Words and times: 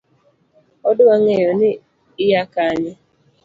Odwa 0.89 1.15
ng'eyo 1.21 1.51
ni 1.59 1.71
Iya 2.23 2.43
kanye? 2.53 2.91